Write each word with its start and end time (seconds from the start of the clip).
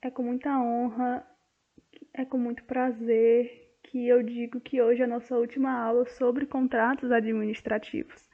É 0.00 0.10
com 0.10 0.22
muita 0.22 0.58
honra, 0.58 1.26
é 2.14 2.24
com 2.24 2.38
muito 2.38 2.64
prazer 2.64 3.70
que 3.82 4.08
eu 4.08 4.22
digo 4.22 4.60
que 4.60 4.80
hoje 4.80 5.02
é 5.02 5.04
a 5.04 5.08
nossa 5.08 5.36
última 5.36 5.72
aula 5.72 6.06
sobre 6.06 6.46
contratos 6.46 7.12
administrativos. 7.12 8.30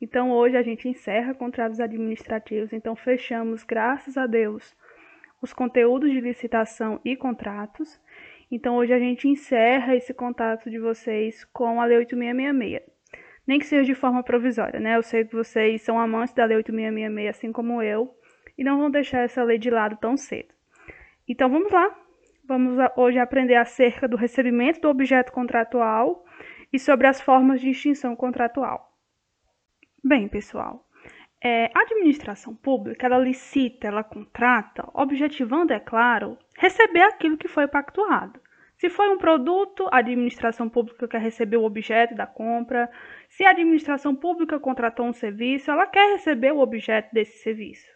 Então 0.00 0.30
hoje 0.30 0.56
a 0.56 0.62
gente 0.62 0.88
encerra 0.88 1.34
contratos 1.34 1.80
administrativos, 1.80 2.72
então 2.72 2.96
fechamos, 2.96 3.62
graças 3.62 4.16
a 4.16 4.26
Deus, 4.26 4.74
os 5.42 5.52
conteúdos 5.52 6.10
de 6.10 6.20
licitação 6.20 7.00
e 7.04 7.14
contratos. 7.14 8.00
Então 8.50 8.76
hoje 8.76 8.92
a 8.92 8.98
gente 8.98 9.28
encerra 9.28 9.94
esse 9.94 10.14
contato 10.14 10.70
de 10.70 10.78
vocês 10.78 11.44
com 11.44 11.80
a 11.80 11.84
Lei 11.84 11.98
8666 11.98 12.94
nem 13.46 13.58
que 13.58 13.66
seja 13.66 13.84
de 13.84 13.94
forma 13.94 14.22
provisória, 14.22 14.80
né? 14.80 14.96
Eu 14.96 15.02
sei 15.02 15.24
que 15.24 15.34
vocês 15.34 15.82
são 15.82 15.98
amantes 15.98 16.32
da 16.32 16.46
Lei 16.46 16.56
8666, 16.56 17.36
assim 17.36 17.52
como 17.52 17.82
eu, 17.82 18.16
e 18.56 18.64
não 18.64 18.78
vão 18.78 18.90
deixar 18.90 19.20
essa 19.20 19.42
lei 19.42 19.58
de 19.58 19.70
lado 19.70 19.96
tão 20.00 20.16
cedo. 20.16 20.53
Então 21.28 21.48
vamos 21.48 21.70
lá. 21.70 21.94
Vamos 22.46 22.76
hoje 22.96 23.18
aprender 23.18 23.54
acerca 23.54 24.06
do 24.06 24.16
recebimento 24.16 24.80
do 24.80 24.88
objeto 24.88 25.32
contratual 25.32 26.24
e 26.70 26.78
sobre 26.78 27.06
as 27.06 27.20
formas 27.20 27.60
de 27.60 27.70
extinção 27.70 28.14
contratual. 28.14 28.92
Bem, 30.02 30.28
pessoal, 30.28 30.86
é, 31.42 31.70
a 31.74 31.80
administração 31.80 32.54
pública, 32.54 33.06
ela 33.06 33.18
licita, 33.18 33.86
ela 33.86 34.04
contrata, 34.04 34.86
objetivando, 34.92 35.72
é 35.72 35.80
claro, 35.80 36.38
receber 36.58 37.02
aquilo 37.02 37.38
que 37.38 37.48
foi 37.48 37.66
pactuado. 37.66 38.38
Se 38.76 38.90
foi 38.90 39.08
um 39.08 39.16
produto, 39.16 39.88
a 39.90 39.98
administração 39.98 40.68
pública 40.68 41.08
quer 41.08 41.20
receber 41.20 41.56
o 41.56 41.64
objeto 41.64 42.14
da 42.14 42.26
compra. 42.26 42.90
Se 43.28 43.44
a 43.44 43.50
administração 43.50 44.14
pública 44.14 44.58
contratou 44.58 45.06
um 45.06 45.12
serviço, 45.12 45.70
ela 45.70 45.86
quer 45.86 46.12
receber 46.12 46.52
o 46.52 46.58
objeto 46.58 47.14
desse 47.14 47.38
serviço. 47.38 47.93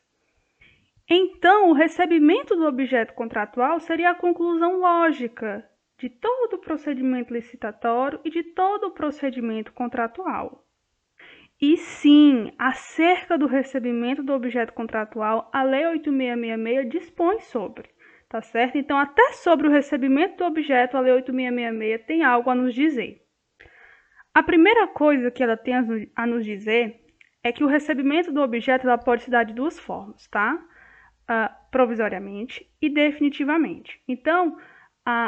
Então, 1.09 1.71
o 1.71 1.73
recebimento 1.73 2.55
do 2.55 2.67
objeto 2.67 3.15
contratual 3.15 3.81
seria 3.81 4.11
a 4.11 4.15
conclusão 4.15 4.79
lógica 4.79 5.67
de 5.99 6.11
todo 6.11 6.55
o 6.55 6.59
procedimento 6.59 7.33
licitatório 7.33 8.21
e 8.25 8.31
de 8.31 8.43
todo 8.43 8.89
o 8.89 8.91
procedimento 8.91 9.73
contratual. 9.73 10.65
E 11.61 11.77
sim, 11.77 12.53
acerca 12.57 13.37
do 13.37 13.47
recebimento 13.47 14.23
do 14.23 14.33
objeto 14.33 14.73
contratual, 14.73 15.51
a 15.53 15.65
Lei 15.65 15.87
8666 15.87 16.89
dispõe 16.89 17.41
sobre, 17.41 17.89
tá 18.29 18.41
certo? 18.41 18.79
Então, 18.79 18.97
até 18.97 19.33
sobre 19.33 19.67
o 19.67 19.71
recebimento 19.71 20.37
do 20.37 20.45
objeto, 20.45 20.97
a 20.97 21.01
Lei 21.01 21.15
8666 21.15 22.07
tem 22.07 22.23
algo 22.23 22.49
a 22.49 22.55
nos 22.55 22.73
dizer. 22.73 23.23
A 24.33 24.43
primeira 24.43 24.87
coisa 24.87 25.33
que 25.33 25.43
ela 25.43 25.57
tem 25.57 25.75
a 25.75 26.27
nos- 26.27 26.45
dizer 26.45 27.01
é 27.43 27.51
que 27.51 27.65
o 27.65 27.67
recebimento 27.67 28.31
do 28.31 28.41
objeto 28.41 28.87
ela 28.87 28.99
pode 28.99 29.25
se 29.25 29.31
dar 29.31 29.43
de 29.43 29.53
duas 29.53 29.81
formas, 29.81 30.29
tá? 30.29 30.63
Ah, 31.31 31.55
provisoriamente 31.71 32.67
e 32.81 32.89
definitivamente. 32.89 34.01
Então, 34.09 34.57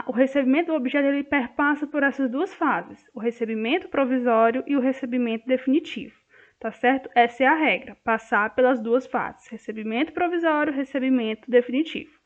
o 0.07 0.13
recebimento 0.13 0.69
do 0.69 0.75
objeto 0.75 1.07
ele 1.07 1.23
perpassa 1.23 1.87
por 1.87 2.03
essas 2.03 2.31
duas 2.31 2.55
fases: 2.55 3.07
o 3.15 3.21
recebimento 3.21 3.89
provisório 3.89 4.65
e 4.67 4.77
o 4.77 4.81
recebimento 4.81 5.47
definitivo, 5.47 6.19
tá 6.59 6.73
certo? 6.73 7.11
Essa 7.15 7.45
é 7.45 7.47
a 7.47 7.55
regra, 7.55 7.99
passar 8.03 8.55
pelas 8.55 8.81
duas 8.81 9.07
fases: 9.07 9.47
recebimento 9.49 10.13
provisório, 10.15 10.73
recebimento 10.73 11.51
definitivo. 11.51 12.19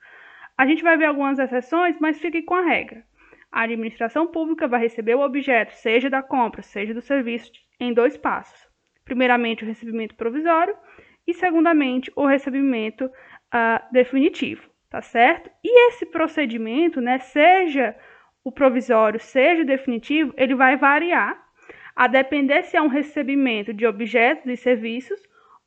A 0.56 0.66
gente 0.66 0.84
vai 0.84 0.96
ver 0.96 1.06
algumas 1.06 1.40
exceções, 1.40 1.96
mas 1.98 2.20
fique 2.20 2.42
com 2.42 2.54
a 2.54 2.62
regra. 2.62 3.04
A 3.50 3.62
administração 3.62 4.28
pública 4.28 4.68
vai 4.68 4.80
receber 4.80 5.16
o 5.16 5.24
objeto, 5.24 5.72
seja 5.72 6.08
da 6.08 6.22
compra, 6.22 6.62
seja 6.62 6.94
do 6.94 7.00
serviço, 7.00 7.50
em 7.80 7.92
dois 7.92 8.16
passos. 8.16 8.68
Primeiramente, 9.04 9.64
o 9.64 9.66
recebimento 9.66 10.14
provisório 10.14 10.76
e, 11.26 11.32
segundamente, 11.32 12.12
o 12.14 12.26
recebimento 12.26 13.10
ah, 13.56 13.86
definitivo, 13.92 14.68
tá 14.90 15.00
certo? 15.00 15.48
E 15.62 15.88
esse 15.88 16.04
procedimento, 16.06 17.00
né, 17.00 17.20
seja 17.20 17.94
o 18.42 18.50
provisório, 18.50 19.20
seja 19.20 19.62
o 19.62 19.66
definitivo, 19.66 20.34
ele 20.36 20.56
vai 20.56 20.76
variar 20.76 21.40
a 21.94 22.08
depender 22.08 22.64
se 22.64 22.76
é 22.76 22.82
um 22.82 22.88
recebimento 22.88 23.72
de 23.72 23.86
objetos 23.86 24.44
e 24.46 24.56
serviços 24.56 25.22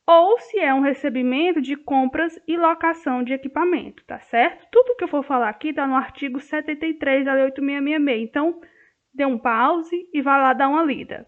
ou 0.06 0.38
se 0.38 0.60
é 0.60 0.74
um 0.74 0.82
recebimento 0.82 1.62
de 1.62 1.78
compras 1.78 2.38
e 2.46 2.58
locação 2.58 3.24
de 3.24 3.32
equipamento, 3.32 4.04
tá 4.06 4.20
certo? 4.20 4.68
Tudo 4.70 4.96
que 4.98 5.06
eu 5.06 5.08
for 5.08 5.24
falar 5.24 5.48
aqui 5.48 5.70
está 5.70 5.88
no 5.88 5.96
artigo 5.96 6.42
73 6.42 7.24
da 7.24 7.34
Lei 7.34 7.46
8666. 7.46 8.30
Então, 8.30 8.60
dê 9.14 9.26
um 9.26 9.38
pause 9.38 10.10
e 10.14 10.22
vá 10.22 10.36
lá 10.36 10.52
dar 10.52 10.68
uma 10.68 10.84
lida. 10.84 11.26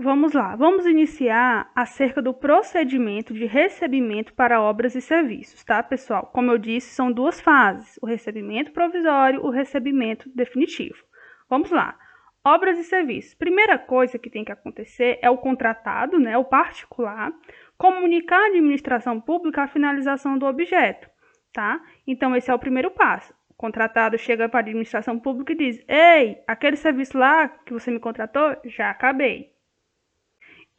Vamos 0.00 0.32
lá, 0.32 0.54
vamos 0.54 0.86
iniciar 0.86 1.72
acerca 1.74 2.22
do 2.22 2.32
procedimento 2.32 3.34
de 3.34 3.46
recebimento 3.46 4.32
para 4.32 4.62
obras 4.62 4.94
e 4.94 5.00
serviços, 5.00 5.64
tá, 5.64 5.82
pessoal? 5.82 6.30
Como 6.32 6.52
eu 6.52 6.56
disse, 6.56 6.94
são 6.94 7.10
duas 7.10 7.40
fases: 7.40 7.98
o 8.00 8.06
recebimento 8.06 8.70
provisório, 8.70 9.44
o 9.44 9.50
recebimento 9.50 10.30
definitivo. 10.32 11.04
Vamos 11.50 11.72
lá. 11.72 11.98
Obras 12.44 12.78
e 12.78 12.84
serviços. 12.84 13.34
Primeira 13.34 13.76
coisa 13.76 14.20
que 14.20 14.30
tem 14.30 14.44
que 14.44 14.52
acontecer 14.52 15.18
é 15.20 15.28
o 15.28 15.36
contratado, 15.36 16.16
né, 16.20 16.38
o 16.38 16.44
particular, 16.44 17.32
comunicar 17.76 18.40
à 18.40 18.46
administração 18.46 19.20
pública 19.20 19.64
a 19.64 19.68
finalização 19.68 20.38
do 20.38 20.46
objeto, 20.46 21.10
tá? 21.52 21.80
Então, 22.06 22.36
esse 22.36 22.48
é 22.48 22.54
o 22.54 22.58
primeiro 22.58 22.92
passo. 22.92 23.34
O 23.50 23.54
contratado 23.54 24.16
chega 24.16 24.48
para 24.48 24.60
a 24.60 24.62
administração 24.62 25.18
pública 25.18 25.54
e 25.54 25.56
diz: 25.56 25.84
Ei, 25.88 26.40
aquele 26.46 26.76
serviço 26.76 27.18
lá 27.18 27.48
que 27.48 27.72
você 27.72 27.90
me 27.90 27.98
contratou, 27.98 28.56
já 28.64 28.90
acabei. 28.90 29.57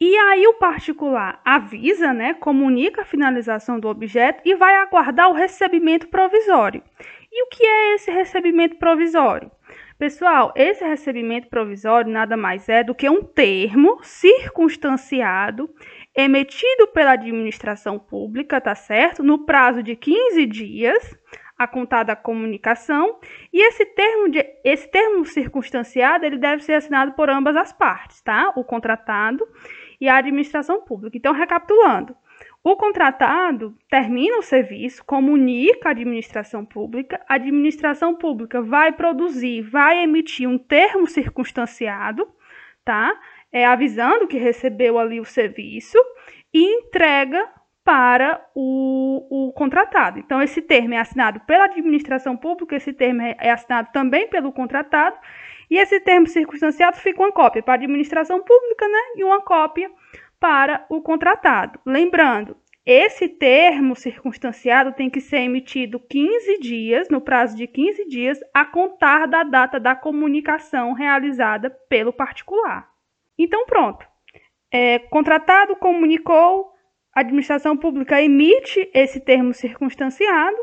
E 0.02 0.16
aí 0.16 0.46
o 0.46 0.54
particular 0.54 1.42
avisa, 1.44 2.10
né, 2.14 2.32
comunica 2.32 3.02
a 3.02 3.04
finalização 3.04 3.78
do 3.78 3.86
objeto 3.86 4.40
e 4.46 4.54
vai 4.54 4.76
aguardar 4.76 5.28
o 5.28 5.34
recebimento 5.34 6.08
provisório. 6.08 6.82
E 7.30 7.44
o 7.44 7.48
que 7.48 7.62
é 7.62 7.94
esse 7.94 8.10
recebimento 8.10 8.76
provisório? 8.76 9.50
Pessoal, 9.98 10.54
esse 10.56 10.82
recebimento 10.82 11.50
provisório 11.50 12.10
nada 12.10 12.34
mais 12.34 12.66
é 12.66 12.82
do 12.82 12.94
que 12.94 13.10
um 13.10 13.22
termo 13.22 13.98
circunstanciado 14.02 15.68
emitido 16.16 16.86
pela 16.88 17.12
administração 17.12 17.98
pública, 17.98 18.58
tá 18.58 18.74
certo? 18.74 19.22
No 19.22 19.44
prazo 19.44 19.82
de 19.82 19.94
15 19.94 20.46
dias, 20.46 21.14
a 21.58 21.68
contar 21.68 22.04
da 22.04 22.16
comunicação, 22.16 23.18
e 23.52 23.62
esse 23.68 23.84
termo, 23.84 24.30
de, 24.30 24.42
esse 24.64 24.90
termo 24.90 25.26
circunstanciado, 25.26 26.24
ele 26.24 26.38
deve 26.38 26.64
ser 26.64 26.72
assinado 26.72 27.12
por 27.12 27.28
ambas 27.28 27.54
as 27.54 27.70
partes, 27.70 28.22
tá? 28.22 28.50
O 28.56 28.64
contratado 28.64 29.46
e 30.00 30.08
a 30.08 30.16
administração 30.16 30.82
pública. 30.82 31.16
Então, 31.16 31.32
recapitulando, 31.32 32.16
o 32.62 32.76
contratado 32.76 33.74
termina 33.88 34.38
o 34.38 34.42
serviço, 34.42 35.04
comunica 35.04 35.88
à 35.88 35.92
administração 35.92 36.64
pública, 36.64 37.20
a 37.28 37.34
administração 37.34 38.14
pública 38.14 38.60
vai 38.60 38.92
produzir, 38.92 39.62
vai 39.62 40.02
emitir 40.02 40.48
um 40.48 40.58
termo 40.58 41.06
circunstanciado, 41.06 42.28
tá? 42.84 43.18
É, 43.52 43.64
avisando 43.66 44.28
que 44.28 44.38
recebeu 44.38 44.98
ali 44.98 45.20
o 45.20 45.24
serviço 45.24 45.98
e 46.52 46.62
entrega 46.62 47.48
para 47.82 48.46
o, 48.54 49.48
o 49.48 49.52
contratado. 49.52 50.18
Então, 50.18 50.40
esse 50.42 50.60
termo 50.62 50.94
é 50.94 50.98
assinado 50.98 51.40
pela 51.40 51.64
administração 51.64 52.36
pública, 52.36 52.76
esse 52.76 52.92
termo 52.92 53.22
é, 53.22 53.36
é 53.40 53.50
assinado 53.50 53.88
também 53.92 54.28
pelo 54.28 54.52
contratado, 54.52 55.16
e 55.70 55.78
esse 55.78 56.00
termo 56.00 56.26
circunstanciado 56.26 56.96
fica 56.96 57.22
uma 57.22 57.32
cópia 57.32 57.62
para 57.62 57.74
a 57.74 57.76
administração 57.76 58.42
pública, 58.42 58.88
né? 58.88 58.98
E 59.16 59.24
uma 59.24 59.40
cópia 59.40 59.90
para 60.40 60.84
o 60.90 61.00
contratado. 61.00 61.78
Lembrando, 61.86 62.56
esse 62.84 63.28
termo 63.28 63.94
circunstanciado 63.94 64.92
tem 64.92 65.08
que 65.08 65.20
ser 65.20 65.42
emitido 65.42 66.00
15 66.00 66.58
dias, 66.58 67.08
no 67.08 67.20
prazo 67.20 67.56
de 67.56 67.66
15 67.66 68.08
dias, 68.08 68.40
a 68.52 68.64
contar 68.64 69.26
da 69.26 69.44
data 69.44 69.78
da 69.78 69.94
comunicação 69.94 70.92
realizada 70.92 71.70
pelo 71.88 72.12
particular. 72.12 72.88
Então, 73.38 73.64
pronto. 73.64 74.04
É, 74.72 74.98
contratado 74.98 75.76
comunicou, 75.76 76.72
a 77.14 77.20
administração 77.20 77.76
pública 77.76 78.20
emite 78.20 78.90
esse 78.94 79.20
termo 79.20 79.52
circunstanciado 79.52 80.56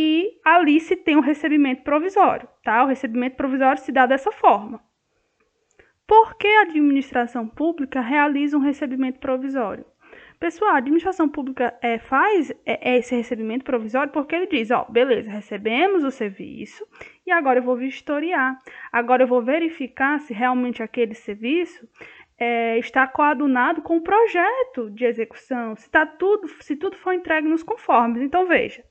e 0.00 0.38
ali 0.44 0.78
se 0.78 0.94
tem 0.94 1.16
um 1.16 1.20
recebimento 1.20 1.82
provisório, 1.82 2.48
tá? 2.62 2.84
O 2.84 2.86
recebimento 2.86 3.34
provisório 3.34 3.82
se 3.82 3.90
dá 3.90 4.06
dessa 4.06 4.30
forma. 4.30 4.80
Por 6.06 6.36
que 6.36 6.46
a 6.46 6.62
administração 6.62 7.48
pública 7.48 8.00
realiza 8.00 8.56
um 8.56 8.60
recebimento 8.60 9.18
provisório? 9.18 9.84
Pessoal, 10.38 10.70
a 10.70 10.76
administração 10.76 11.28
pública 11.28 11.76
é, 11.82 11.98
faz 11.98 12.52
é, 12.64 12.96
esse 12.96 13.12
recebimento 13.16 13.64
provisório 13.64 14.12
porque 14.12 14.36
ele 14.36 14.46
diz, 14.46 14.70
ó, 14.70 14.84
beleza, 14.88 15.32
recebemos 15.32 16.04
o 16.04 16.12
serviço 16.12 16.86
e 17.26 17.32
agora 17.32 17.58
eu 17.58 17.64
vou 17.64 17.76
vistoriar. 17.76 18.56
Agora 18.92 19.24
eu 19.24 19.26
vou 19.26 19.42
verificar 19.42 20.20
se 20.20 20.32
realmente 20.32 20.80
aquele 20.80 21.14
serviço 21.14 21.88
é, 22.38 22.78
está 22.78 23.04
coadunado 23.08 23.82
com 23.82 23.96
o 23.96 24.02
projeto 24.02 24.90
de 24.92 25.04
execução, 25.04 25.74
se, 25.74 25.90
tá 25.90 26.06
tudo, 26.06 26.46
se 26.62 26.76
tudo 26.76 26.96
for 26.96 27.12
entregue 27.12 27.48
nos 27.48 27.64
conformes. 27.64 28.22
Então, 28.22 28.46
veja, 28.46 28.84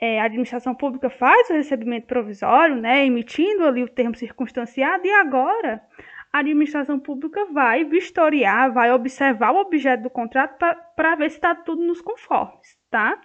é, 0.00 0.20
a 0.20 0.24
administração 0.24 0.74
pública 0.74 1.08
faz 1.08 1.48
o 1.50 1.54
recebimento 1.54 2.06
provisório, 2.06 2.76
né, 2.76 3.06
emitindo 3.06 3.64
ali 3.64 3.82
o 3.82 3.88
termo 3.88 4.14
circunstanciado, 4.14 5.06
e 5.06 5.10
agora 5.10 5.82
a 6.32 6.40
administração 6.40 6.98
pública 6.98 7.46
vai 7.46 7.84
vistoriar, 7.84 8.72
vai 8.72 8.92
observar 8.92 9.52
o 9.52 9.60
objeto 9.60 10.02
do 10.02 10.10
contrato 10.10 10.58
para 10.94 11.14
ver 11.14 11.30
se 11.30 11.36
está 11.36 11.54
tudo 11.54 11.82
nos 11.82 12.02
conformes, 12.02 12.76
tá? 12.90 13.18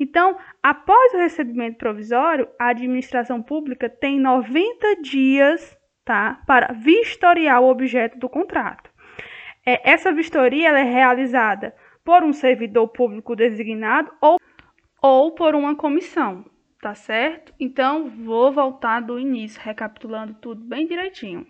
Então, 0.00 0.36
após 0.60 1.14
o 1.14 1.18
recebimento 1.18 1.78
provisório, 1.78 2.48
a 2.58 2.70
administração 2.70 3.40
pública 3.40 3.88
tem 3.88 4.18
90 4.18 5.00
dias, 5.00 5.78
tá, 6.04 6.40
para 6.44 6.72
vistoriar 6.72 7.60
o 7.60 7.70
objeto 7.70 8.18
do 8.18 8.28
contrato. 8.28 8.90
É, 9.64 9.90
essa 9.90 10.12
vistoria 10.12 10.70
é 10.70 10.82
realizada 10.82 11.72
por 12.04 12.22
um 12.22 12.32
servidor 12.32 12.88
público 12.88 13.34
designado 13.34 14.12
ou, 14.20 14.38
ou 15.06 15.30
por 15.30 15.54
uma 15.54 15.76
comissão, 15.76 16.44
tá 16.80 16.92
certo? 16.94 17.54
Então, 17.60 18.10
vou 18.10 18.50
voltar 18.50 19.00
do 19.00 19.20
início, 19.20 19.60
recapitulando 19.62 20.34
tudo 20.34 20.64
bem 20.64 20.84
direitinho. 20.84 21.46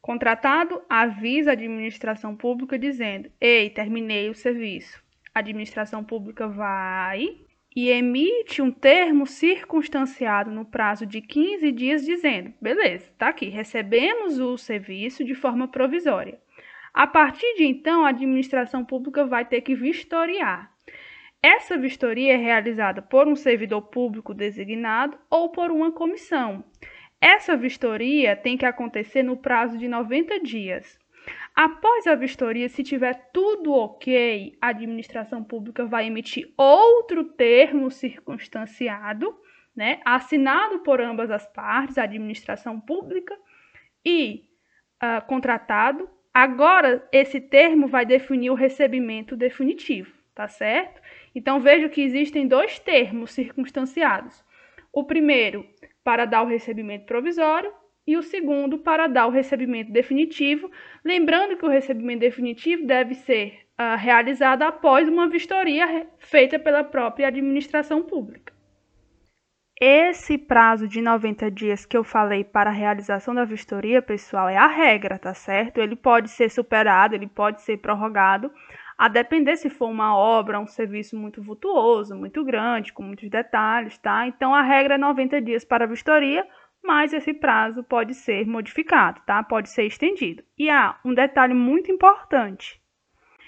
Contratado 0.00 0.80
avisa 0.88 1.50
a 1.50 1.54
administração 1.54 2.36
pública 2.36 2.78
dizendo: 2.78 3.28
Ei, 3.40 3.68
terminei 3.70 4.30
o 4.30 4.34
serviço. 4.34 5.02
A 5.34 5.40
administração 5.40 6.04
pública 6.04 6.46
vai 6.46 7.36
e 7.74 7.88
emite 7.90 8.62
um 8.62 8.70
termo 8.70 9.26
circunstanciado 9.26 10.52
no 10.52 10.64
prazo 10.64 11.04
de 11.04 11.20
15 11.20 11.72
dias 11.72 12.04
dizendo: 12.04 12.54
beleza, 12.60 13.10
tá 13.18 13.28
aqui, 13.28 13.48
recebemos 13.48 14.38
o 14.38 14.56
serviço 14.56 15.24
de 15.24 15.34
forma 15.34 15.66
provisória. 15.66 16.38
A 16.92 17.08
partir 17.08 17.54
de 17.56 17.64
então, 17.64 18.04
a 18.04 18.10
administração 18.10 18.84
pública 18.84 19.26
vai 19.26 19.44
ter 19.44 19.62
que 19.62 19.74
vistoriar. 19.74 20.72
Essa 21.46 21.76
vistoria 21.76 22.32
é 22.32 22.36
realizada 22.36 23.02
por 23.02 23.28
um 23.28 23.36
servidor 23.36 23.82
público 23.82 24.32
designado 24.32 25.18
ou 25.28 25.50
por 25.50 25.70
uma 25.70 25.92
comissão. 25.92 26.64
Essa 27.20 27.54
vistoria 27.54 28.34
tem 28.34 28.56
que 28.56 28.64
acontecer 28.64 29.22
no 29.22 29.36
prazo 29.36 29.76
de 29.76 29.86
90 29.86 30.40
dias. 30.40 30.98
Após 31.54 32.06
a 32.06 32.14
vistoria, 32.14 32.66
se 32.70 32.82
tiver 32.82 33.28
tudo 33.30 33.74
ok, 33.74 34.56
a 34.58 34.68
administração 34.68 35.44
pública 35.44 35.84
vai 35.84 36.06
emitir 36.06 36.50
outro 36.56 37.24
termo 37.24 37.90
circunstanciado, 37.90 39.38
né, 39.76 40.00
assinado 40.02 40.78
por 40.78 40.98
ambas 40.98 41.30
as 41.30 41.46
partes, 41.46 41.98
a 41.98 42.04
administração 42.04 42.80
pública 42.80 43.36
e 44.02 44.44
uh, 44.96 45.22
contratado. 45.26 46.08
Agora, 46.32 47.06
esse 47.12 47.38
termo 47.38 47.86
vai 47.86 48.06
definir 48.06 48.48
o 48.48 48.54
recebimento 48.54 49.36
definitivo, 49.36 50.23
tá 50.34 50.48
certo? 50.48 51.00
Então, 51.34 51.60
veja 51.60 51.88
que 51.88 52.02
existem 52.02 52.46
dois 52.46 52.78
termos 52.78 53.32
circunstanciados. 53.32 54.44
O 54.92 55.04
primeiro 55.04 55.66
para 56.02 56.24
dar 56.24 56.42
o 56.42 56.46
recebimento 56.46 57.06
provisório 57.06 57.72
e 58.06 58.16
o 58.16 58.22
segundo 58.22 58.78
para 58.78 59.06
dar 59.06 59.26
o 59.26 59.30
recebimento 59.30 59.90
definitivo, 59.90 60.70
lembrando 61.04 61.56
que 61.56 61.64
o 61.64 61.70
recebimento 61.70 62.20
definitivo 62.20 62.86
deve 62.86 63.14
ser 63.14 63.60
uh, 63.80 63.96
realizado 63.96 64.62
após 64.62 65.08
uma 65.08 65.28
vistoria 65.28 66.06
feita 66.18 66.58
pela 66.58 66.84
própria 66.84 67.28
administração 67.28 68.02
pública. 68.02 68.52
Esse 69.80 70.38
prazo 70.38 70.86
de 70.86 71.02
90 71.02 71.50
dias 71.50 71.84
que 71.84 71.96
eu 71.96 72.04
falei 72.04 72.44
para 72.44 72.70
a 72.70 72.72
realização 72.72 73.34
da 73.34 73.44
vistoria, 73.44 74.00
pessoal, 74.00 74.48
é 74.48 74.56
a 74.56 74.68
regra, 74.68 75.18
tá 75.18 75.34
certo? 75.34 75.78
Ele 75.78 75.96
pode 75.96 76.30
ser 76.30 76.48
superado, 76.48 77.14
ele 77.14 77.26
pode 77.26 77.60
ser 77.62 77.78
prorrogado, 77.78 78.52
a 78.96 79.08
depender 79.08 79.56
se 79.56 79.68
for 79.68 79.88
uma 79.88 80.16
obra, 80.16 80.60
um 80.60 80.66
serviço 80.66 81.16
muito 81.16 81.42
vultuoso, 81.42 82.14
muito 82.14 82.44
grande, 82.44 82.92
com 82.92 83.02
muitos 83.02 83.28
detalhes, 83.28 83.98
tá? 83.98 84.26
Então 84.26 84.54
a 84.54 84.62
regra 84.62 84.94
é 84.94 84.98
90 84.98 85.40
dias 85.42 85.64
para 85.64 85.84
a 85.84 85.88
vistoria, 85.88 86.46
mas 86.82 87.12
esse 87.12 87.32
prazo 87.32 87.82
pode 87.82 88.14
ser 88.14 88.46
modificado, 88.46 89.20
tá? 89.26 89.42
Pode 89.42 89.70
ser 89.70 89.84
estendido. 89.84 90.44
E 90.58 90.68
há 90.68 90.98
um 91.04 91.14
detalhe 91.14 91.54
muito 91.54 91.90
importante. 91.90 92.80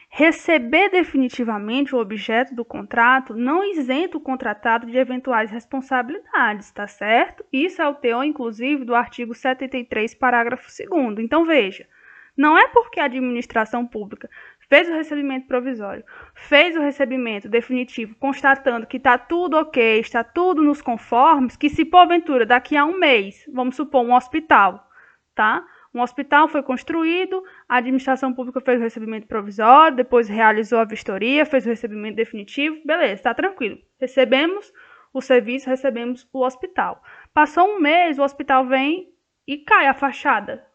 Receber 0.08 0.88
definitivamente 0.88 1.94
o 1.94 1.98
objeto 1.98 2.54
do 2.54 2.64
contrato 2.64 3.34
não 3.34 3.62
isenta 3.62 4.16
o 4.16 4.20
contratado 4.20 4.86
de 4.86 4.96
eventuais 4.96 5.50
responsabilidades, 5.50 6.70
tá 6.70 6.86
certo? 6.86 7.44
Isso 7.52 7.82
é 7.82 7.88
o 7.88 7.94
teor, 7.94 8.24
inclusive, 8.24 8.84
do 8.84 8.94
artigo 8.94 9.34
73, 9.34 10.14
parágrafo 10.14 10.70
2. 10.88 11.18
Então, 11.18 11.44
veja, 11.44 11.86
não 12.36 12.56
é 12.56 12.68
porque 12.68 13.00
a 13.00 13.04
administração 13.04 13.86
pública 13.86 14.30
fez 14.68 14.88
o 14.88 14.92
recebimento 14.92 15.46
provisório, 15.46 16.04
fez 16.34 16.76
o 16.76 16.80
recebimento 16.80 17.48
definitivo, 17.48 18.14
constatando 18.16 18.86
que 18.86 18.96
está 18.96 19.16
tudo 19.16 19.56
ok, 19.56 20.00
está 20.00 20.24
tudo 20.24 20.62
nos 20.62 20.82
conformes, 20.82 21.56
que 21.56 21.68
se 21.68 21.84
porventura 21.84 22.44
daqui 22.44 22.76
a 22.76 22.84
um 22.84 22.98
mês, 22.98 23.44
vamos 23.52 23.76
supor, 23.76 24.04
um 24.04 24.14
hospital, 24.14 24.86
tá? 25.34 25.64
Um 25.94 26.02
hospital 26.02 26.46
foi 26.46 26.62
construído, 26.62 27.42
a 27.66 27.76
administração 27.76 28.34
pública 28.34 28.60
fez 28.60 28.78
o 28.78 28.82
recebimento 28.82 29.26
provisório, 29.26 29.96
depois 29.96 30.28
realizou 30.28 30.78
a 30.78 30.84
vistoria, 30.84 31.46
fez 31.46 31.64
o 31.64 31.70
recebimento 31.70 32.16
definitivo, 32.16 32.76
beleza, 32.84 33.14
está 33.14 33.32
tranquilo. 33.32 33.78
Recebemos 33.98 34.70
o 35.14 35.22
serviço, 35.22 35.70
recebemos 35.70 36.28
o 36.34 36.44
hospital. 36.44 37.02
Passou 37.32 37.66
um 37.66 37.80
mês, 37.80 38.18
o 38.18 38.22
hospital 38.22 38.66
vem 38.66 39.08
e 39.46 39.56
cai 39.56 39.86
a 39.86 39.94
fachada 39.94 40.66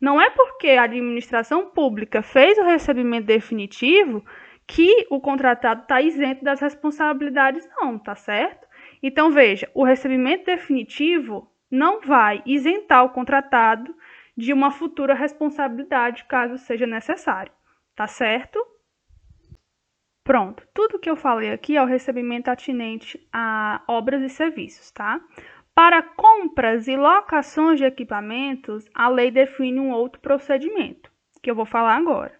não 0.00 0.20
é 0.20 0.30
porque 0.30 0.68
a 0.70 0.84
administração 0.84 1.70
pública 1.70 2.22
fez 2.22 2.58
o 2.58 2.64
recebimento 2.64 3.26
definitivo 3.26 4.24
que 4.66 5.06
o 5.10 5.20
contratado 5.20 5.82
está 5.82 6.00
isento 6.00 6.44
das 6.44 6.60
responsabilidades, 6.60 7.68
não, 7.76 7.98
tá 7.98 8.14
certo? 8.14 8.66
Então, 9.02 9.30
veja, 9.30 9.70
o 9.74 9.84
recebimento 9.84 10.46
definitivo 10.46 11.50
não 11.70 12.00
vai 12.00 12.42
isentar 12.46 13.04
o 13.04 13.10
contratado 13.10 13.94
de 14.36 14.52
uma 14.52 14.70
futura 14.70 15.14
responsabilidade, 15.14 16.24
caso 16.24 16.58
seja 16.58 16.86
necessário, 16.86 17.52
tá 17.94 18.06
certo? 18.06 18.58
Pronto, 20.24 20.66
tudo 20.72 20.98
que 20.98 21.10
eu 21.10 21.16
falei 21.16 21.52
aqui 21.52 21.76
é 21.76 21.82
o 21.82 21.86
recebimento 21.86 22.48
atinente 22.48 23.20
a 23.30 23.82
obras 23.86 24.22
e 24.22 24.30
serviços, 24.30 24.90
tá? 24.90 25.20
Para 25.74 26.02
compras 26.02 26.86
e 26.86 26.94
locações 26.96 27.80
de 27.80 27.84
equipamentos, 27.84 28.88
a 28.94 29.08
lei 29.08 29.32
define 29.32 29.80
um 29.80 29.90
outro 29.90 30.20
procedimento, 30.20 31.10
que 31.42 31.50
eu 31.50 31.54
vou 31.56 31.66
falar 31.66 31.96
agora. 31.96 32.32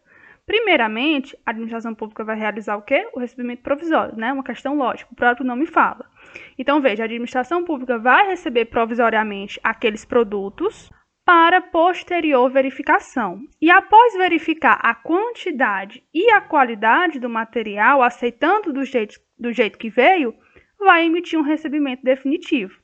Primeiramente, 0.47 1.37
a 1.45 1.51
administração 1.51 1.97
pública 1.97 2.23
vai 2.23 2.39
realizar 2.39 2.77
o 2.77 2.83
quê? 2.83 3.09
O 3.13 3.19
recebimento 3.19 3.61
provisório, 3.63 4.17
né? 4.17 4.33
Uma 4.33 4.45
questão 4.45 4.77
lógica, 4.77 5.13
o 5.13 5.17
próprio 5.17 5.45
nome 5.45 5.67
fala. 5.67 6.09
Então, 6.57 6.81
veja, 6.81 7.03
a 7.03 7.07
administração 7.07 7.65
pública 7.65 7.99
vai 7.99 8.29
receber 8.29 8.67
provisoriamente 8.67 9.59
aqueles 9.65 10.05
produtos 10.05 10.89
para 11.27 11.61
posterior 11.61 12.49
verificação. 12.49 13.41
E 13.61 13.69
após 13.69 14.15
verificar 14.15 14.79
a 14.81 14.95
quantidade 14.95 16.05
e 16.15 16.31
a 16.31 16.41
qualidade 16.41 17.19
do 17.19 17.29
material, 17.29 18.01
aceitando 18.01 18.73
do 18.73 18.85
jeito, 18.85 19.19
do 19.37 19.53
jeito 19.53 19.77
que 19.77 19.91
veio, 19.91 20.33
vai 20.79 21.07
emitir 21.07 21.37
um 21.37 21.43
recebimento 21.43 22.05
definitivo 22.05 22.84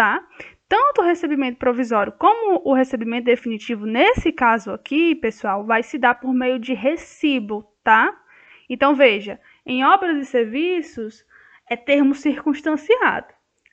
tá? 0.00 0.26
Tanto 0.66 1.02
o 1.02 1.04
recebimento 1.04 1.58
provisório 1.58 2.14
como 2.18 2.62
o 2.64 2.72
recebimento 2.72 3.26
definitivo, 3.26 3.84
nesse 3.84 4.32
caso 4.32 4.70
aqui, 4.70 5.14
pessoal, 5.14 5.66
vai 5.66 5.82
se 5.82 5.98
dar 5.98 6.14
por 6.14 6.32
meio 6.32 6.58
de 6.58 6.72
recibo, 6.72 7.70
tá? 7.84 8.18
Então, 8.66 8.94
veja, 8.94 9.38
em 9.66 9.84
obras 9.84 10.16
e 10.16 10.24
serviços 10.24 11.22
é 11.68 11.76
termo 11.76 12.14
circunstanciado. 12.14 13.26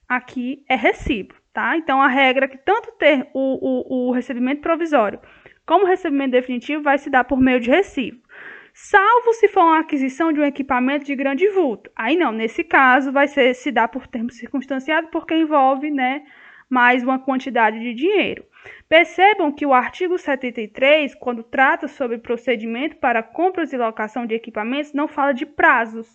Aqui 0.05 0.65
é 0.67 0.75
recibo, 0.75 1.33
tá? 1.53 1.77
Então, 1.77 2.01
a 2.01 2.09
regra 2.09 2.43
é 2.43 2.49
que 2.49 2.57
tanto 2.57 2.91
ter 2.99 3.29
o, 3.33 4.09
o, 4.09 4.09
o 4.09 4.11
recebimento 4.11 4.59
provisório 4.59 5.21
como 5.65 5.85
o 5.85 5.87
recebimento 5.87 6.31
definitivo 6.31 6.83
vai 6.83 6.97
se 6.97 7.09
dar 7.09 7.23
por 7.23 7.39
meio 7.39 7.61
de 7.61 7.69
recibo 7.69 8.21
salvo 8.79 9.33
se 9.33 9.47
for 9.47 9.63
uma 9.63 9.79
aquisição 9.79 10.31
de 10.31 10.39
um 10.39 10.43
equipamento 10.43 11.03
de 11.03 11.15
grande 11.15 11.49
vulto. 11.49 11.89
Aí 11.95 12.15
não, 12.15 12.31
nesse 12.31 12.63
caso 12.63 13.11
vai 13.11 13.27
ser 13.27 13.55
se 13.55 13.71
dá 13.71 13.87
por 13.87 14.05
termo 14.05 14.29
circunstanciado 14.29 15.07
porque 15.07 15.33
envolve, 15.33 15.89
né, 15.89 16.23
mais 16.69 17.03
uma 17.03 17.17
quantidade 17.17 17.79
de 17.79 17.95
dinheiro. 17.95 18.45
Percebam 18.87 19.51
que 19.51 19.65
o 19.65 19.73
artigo 19.73 20.15
73, 20.17 21.15
quando 21.15 21.41
trata 21.41 21.87
sobre 21.87 22.19
procedimento 22.19 22.97
para 22.97 23.23
compras 23.23 23.73
e 23.73 23.77
locação 23.77 24.27
de 24.27 24.35
equipamentos, 24.35 24.93
não 24.93 25.07
fala 25.07 25.33
de 25.33 25.45
prazos. 25.45 26.07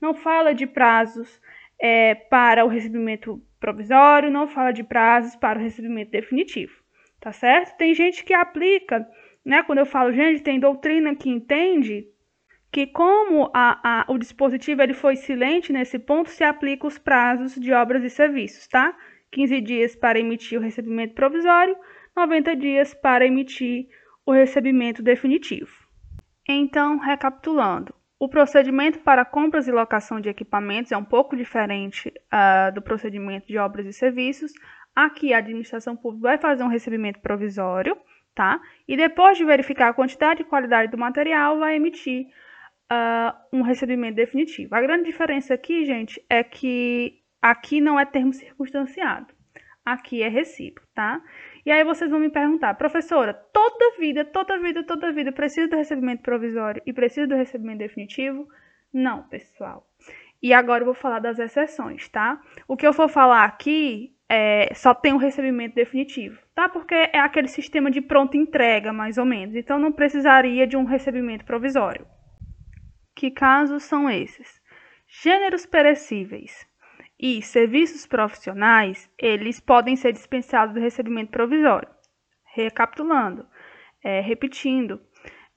Não 0.00 0.12
fala 0.12 0.52
de 0.52 0.66
prazos 0.66 1.40
é, 1.80 2.16
para 2.16 2.64
o 2.64 2.68
recebimento 2.68 3.40
provisório, 3.60 4.32
não 4.32 4.48
fala 4.48 4.72
de 4.72 4.82
prazos 4.82 5.36
para 5.36 5.60
o 5.60 5.62
recebimento 5.62 6.10
definitivo. 6.10 6.72
Tá 7.20 7.30
certo? 7.30 7.76
Tem 7.76 7.94
gente 7.94 8.24
que 8.24 8.34
aplica 8.34 9.06
né? 9.44 9.62
Quando 9.62 9.78
eu 9.78 9.86
falo, 9.86 10.12
gente, 10.12 10.42
tem 10.42 10.60
doutrina 10.60 11.14
que 11.14 11.30
entende 11.30 12.06
que 12.72 12.86
como 12.86 13.50
a, 13.52 14.02
a, 14.02 14.12
o 14.12 14.18
dispositivo 14.18 14.82
ele 14.82 14.94
foi 14.94 15.16
silente 15.16 15.72
nesse 15.72 15.98
ponto, 15.98 16.30
se 16.30 16.44
aplica 16.44 16.86
os 16.86 16.98
prazos 16.98 17.54
de 17.54 17.72
obras 17.72 18.04
e 18.04 18.10
serviços, 18.10 18.68
tá? 18.68 18.96
15 19.32 19.60
dias 19.60 19.96
para 19.96 20.18
emitir 20.18 20.58
o 20.58 20.62
recebimento 20.62 21.14
provisório, 21.14 21.76
90 22.16 22.56
dias 22.56 22.94
para 22.94 23.26
emitir 23.26 23.88
o 24.24 24.32
recebimento 24.32 25.02
definitivo. 25.02 25.70
Então, 26.48 26.98
recapitulando, 26.98 27.94
o 28.18 28.28
procedimento 28.28 28.98
para 28.98 29.24
compras 29.24 29.66
e 29.66 29.72
locação 29.72 30.20
de 30.20 30.28
equipamentos 30.28 30.92
é 30.92 30.96
um 30.96 31.04
pouco 31.04 31.36
diferente 31.36 32.12
uh, 32.32 32.72
do 32.74 32.82
procedimento 32.82 33.46
de 33.46 33.56
obras 33.56 33.86
e 33.86 33.92
serviços. 33.92 34.52
Aqui, 34.94 35.32
a 35.32 35.38
administração 35.38 35.96
pública 35.96 36.28
vai 36.28 36.38
fazer 36.38 36.62
um 36.62 36.68
recebimento 36.68 37.20
provisório, 37.20 37.96
tá? 38.34 38.60
E 38.86 38.96
depois 38.96 39.36
de 39.36 39.44
verificar 39.44 39.88
a 39.88 39.94
quantidade 39.94 40.42
e 40.42 40.44
qualidade 40.44 40.90
do 40.90 40.98
material, 40.98 41.58
vai 41.58 41.76
emitir 41.76 42.26
uh, 42.90 43.56
um 43.56 43.62
recebimento 43.62 44.16
definitivo. 44.16 44.74
A 44.74 44.80
grande 44.80 45.04
diferença 45.04 45.54
aqui, 45.54 45.84
gente, 45.84 46.24
é 46.28 46.42
que 46.42 47.20
aqui 47.40 47.80
não 47.80 47.98
é 47.98 48.04
termo 48.04 48.32
circunstanciado, 48.32 49.32
aqui 49.84 50.22
é 50.22 50.28
recibo, 50.28 50.80
tá? 50.94 51.22
E 51.64 51.70
aí 51.70 51.84
vocês 51.84 52.10
vão 52.10 52.20
me 52.20 52.30
perguntar, 52.30 52.74
professora, 52.74 53.34
toda 53.34 53.98
vida, 53.98 54.24
toda 54.24 54.58
vida, 54.58 54.84
toda 54.84 55.12
vida 55.12 55.32
precisa 55.32 55.68
do 55.68 55.76
recebimento 55.76 56.22
provisório 56.22 56.82
e 56.86 56.92
precisa 56.92 57.26
do 57.26 57.34
recebimento 57.34 57.78
definitivo? 57.78 58.48
Não, 58.92 59.22
pessoal. 59.24 59.86
E 60.42 60.54
agora 60.54 60.82
eu 60.82 60.86
vou 60.86 60.94
falar 60.94 61.18
das 61.18 61.38
exceções, 61.38 62.08
tá? 62.08 62.40
O 62.66 62.76
que 62.76 62.86
eu 62.86 62.92
for 62.92 63.08
falar 63.08 63.44
aqui 63.44 64.14
é, 64.32 64.72
só 64.74 64.94
tem 64.94 65.12
o 65.12 65.16
um 65.16 65.18
recebimento 65.18 65.74
definitivo, 65.74 66.40
tá? 66.54 66.68
Porque 66.68 66.94
é 66.94 67.18
aquele 67.18 67.48
sistema 67.48 67.90
de 67.90 68.00
pronta 68.00 68.36
entrega, 68.36 68.92
mais 68.92 69.18
ou 69.18 69.24
menos. 69.24 69.56
Então 69.56 69.76
não 69.76 69.90
precisaria 69.90 70.68
de 70.68 70.76
um 70.76 70.84
recebimento 70.84 71.44
provisório. 71.44 72.06
Que 73.12 73.28
casos 73.28 73.82
são 73.82 74.08
esses? 74.08 74.62
Gêneros 75.08 75.66
perecíveis 75.66 76.64
e 77.18 77.42
serviços 77.42 78.06
profissionais, 78.06 79.10
eles 79.18 79.58
podem 79.58 79.96
ser 79.96 80.12
dispensados 80.12 80.74
do 80.74 80.80
recebimento 80.80 81.32
provisório. 81.32 81.88
Recapitulando, 82.54 83.44
é, 84.02 84.20
repetindo, 84.20 85.00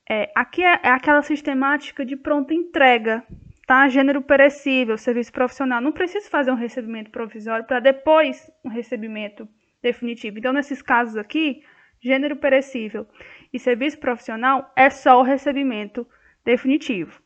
é, 0.10 0.32
aqui 0.36 0.64
é, 0.64 0.80
é 0.82 0.90
aquela 0.90 1.22
sistemática 1.22 2.04
de 2.04 2.16
pronta 2.16 2.56
entrega, 2.56 3.24
tá? 3.66 3.88
Gênero 3.88 4.22
perecível, 4.22 4.98
serviço 4.98 5.32
profissional. 5.32 5.82
Não 5.82 5.92
precisa 5.92 6.30
fazer 6.30 6.52
um 6.52 6.56
recebimento 6.56 7.12
provisório 7.12 7.66
para 7.66 7.80
depois 7.80 8.52
um 8.64 8.70
recebimento 8.70 9.48
definitivo. 9.82 10.40
Então, 10.40 10.54
nesses 10.54 10.82
casos 10.82 11.18
aqui, 11.18 11.64
gênero 12.02 12.36
perecível 12.36 13.08
e 13.52 13.60
serviço 13.60 14.00
profissional 14.00 14.72
é 14.76 14.90
só 14.90 15.20
o 15.20 15.24
recebimento 15.24 16.08
definitivo. 16.44 17.22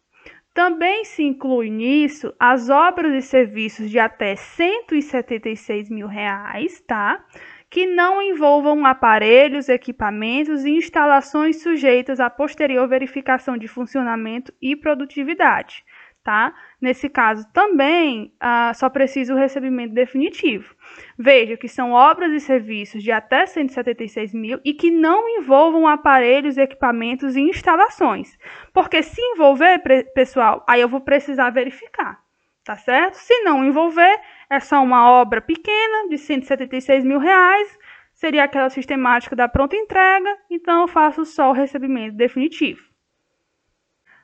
Também 0.54 1.06
se 1.06 1.22
inclui 1.22 1.70
nisso 1.70 2.34
as 2.40 2.68
obras 2.68 3.14
e 3.14 3.22
serviços 3.28 3.92
de 3.92 4.00
até 4.00 4.36
176 4.36 5.88
mil 5.90 6.08
reais, 6.08 6.82
tá? 6.82 7.24
Que 7.70 7.86
não 7.86 8.20
envolvam 8.20 8.84
aparelhos, 8.84 9.70
equipamentos 9.70 10.66
e 10.66 10.72
instalações 10.72 11.62
sujeitas 11.62 12.20
à 12.20 12.28
posterior 12.28 12.88
verificação 12.88 13.56
de 13.56 13.68
funcionamento 13.68 14.52
e 14.60 14.76
produtividade 14.76 15.84
tá? 16.28 16.54
Nesse 16.82 17.08
caso 17.08 17.48
também 17.54 18.34
ah, 18.38 18.74
só 18.74 18.90
precisa 18.90 19.34
o 19.34 19.38
recebimento 19.38 19.94
definitivo. 19.94 20.76
Veja 21.18 21.56
que 21.56 21.70
são 21.70 21.94
obras 21.94 22.34
e 22.34 22.42
serviços 22.42 23.02
de 23.02 23.14
até 23.14 23.46
176 23.46 24.34
mil 24.34 24.60
e 24.66 24.74
que 24.74 24.92
não 24.92 25.30
envolvam 25.40 25.88
aparelhos, 25.88 26.58
equipamentos 26.58 27.38
e 27.38 27.40
instalações. 27.40 28.38
Porque 28.74 29.02
se 29.02 29.22
envolver, 29.22 29.82
pessoal, 30.14 30.66
aí 30.68 30.82
eu 30.82 30.90
vou 30.90 31.00
precisar 31.00 31.50
verificar, 31.50 32.20
tá 32.66 32.76
certo? 32.76 33.14
Se 33.14 33.44
não 33.44 33.64
envolver, 33.64 34.20
é 34.50 34.60
só 34.60 34.84
uma 34.84 35.10
obra 35.10 35.40
pequena 35.40 36.10
de 36.10 36.18
176 36.18 37.06
mil 37.06 37.20
reais, 37.20 37.80
seria 38.14 38.44
aquela 38.44 38.70
sistemática 38.70 39.34
da 39.34 39.48
pronta 39.48 39.78
entrega, 39.78 40.38
então 40.52 40.82
eu 40.82 40.88
faço 40.90 41.24
só 41.24 41.52
o 41.52 41.54
recebimento 41.54 42.18
definitivo. 42.18 42.82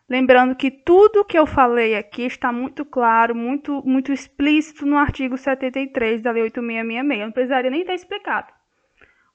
Lembrando 0.09 0.55
que 0.55 0.69
tudo 0.69 1.23
que 1.23 1.37
eu 1.37 1.45
falei 1.45 1.95
aqui 1.95 2.23
está 2.23 2.51
muito 2.51 2.83
claro, 2.83 3.33
muito, 3.33 3.81
muito 3.85 4.11
explícito 4.11 4.85
no 4.85 4.97
artigo 4.97 5.37
73 5.37 6.21
da 6.21 6.31
Lei 6.31 6.43
8666. 6.43 7.19
Eu 7.19 7.25
não 7.25 7.31
precisaria 7.31 7.71
nem 7.71 7.85
ter 7.85 7.93
explicado. 7.93 8.51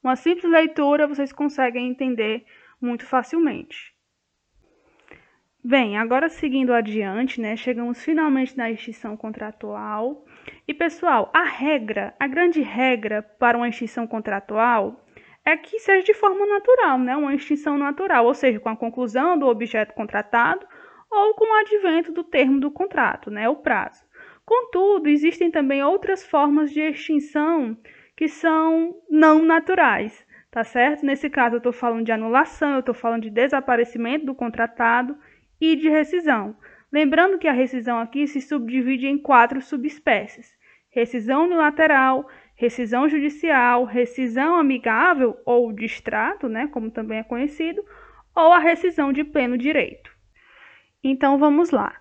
Uma 0.03 0.15
simples 0.15 0.51
leitura 0.51 1.07
vocês 1.07 1.33
conseguem 1.33 1.89
entender 1.89 2.45
muito 2.81 3.07
facilmente. 3.07 3.97
Bem, 5.65 5.99
agora 5.99 6.29
seguindo 6.29 6.73
adiante, 6.73 7.41
né, 7.41 7.57
chegamos 7.57 8.03
finalmente 8.05 8.57
na 8.57 8.71
extinção 8.71 9.17
contratual. 9.17 10.25
E 10.67 10.73
pessoal, 10.73 11.31
a 11.35 11.43
regra, 11.45 12.15
a 12.21 12.27
grande 12.27 12.61
regra 12.63 13.23
para 13.23 13.57
uma 13.57 13.69
extinção 13.69 14.07
contratual 14.07 15.05
é 15.49 15.57
que 15.57 15.79
seja 15.79 16.05
de 16.05 16.13
forma 16.13 16.47
natural, 16.47 16.99
né? 16.99 17.17
uma 17.17 17.35
extinção 17.35 17.79
natural, 17.79 18.27
ou 18.27 18.35
seja, 18.35 18.61
com 18.61 18.69
a 18.69 18.77
conclusão 18.77 19.39
do 19.39 19.47
objeto 19.47 19.95
contratado 19.95 20.67
ou 21.11 21.33
com 21.35 21.47
o 21.47 21.61
advento 21.61 22.13
do 22.13 22.23
termo 22.23 22.61
do 22.61 22.71
contrato, 22.71 23.31
né? 23.31 23.49
o 23.49 23.57
prazo. 23.57 24.05
Contudo, 24.45 25.09
existem 25.09 25.51
também 25.51 25.83
outras 25.83 26.23
formas 26.23 26.71
de 26.71 26.81
extinção 26.81 27.77
que 28.15 28.29
são 28.29 28.95
não 29.09 29.43
naturais, 29.43 30.27
tá 30.51 30.65
certo? 30.65 31.07
Nesse 31.07 31.31
caso, 31.31 31.55
eu 31.55 31.59
estou 31.59 31.73
falando 31.73 32.05
de 32.05 32.13
anulação, 32.13 32.75
eu 32.75 32.81
estou 32.81 32.95
falando 32.95 33.23
de 33.23 33.31
desaparecimento 33.31 34.27
do 34.27 34.35
contratado 34.35 35.17
e 35.59 35.77
de 35.77 35.89
rescisão. 35.89 36.57
Lembrando 36.93 37.39
que 37.39 37.49
a 37.49 37.53
rescisão 37.53 37.99
aqui 37.99 38.27
se 38.27 38.41
subdivide 38.41 39.07
em 39.07 39.19
quatro 39.19 39.63
subespécies: 39.63 40.53
rescisão 40.91 41.45
unilateral, 41.45 42.29
rescisão 42.59 43.09
judicial, 43.09 43.85
rescisão 43.85 44.57
amigável 44.57 45.41
ou 45.47 45.73
distrato, 45.73 46.49
né, 46.49 46.67
como 46.67 46.91
também 46.91 47.21
é 47.21 47.23
conhecido, 47.23 47.85
ou 48.35 48.53
a 48.53 48.59
rescisão 48.59 49.13
de 49.13 49.23
pleno 49.23 49.57
direito. 49.57 50.11
Então 51.03 51.39
vamos 51.39 51.71
lá. 51.71 51.95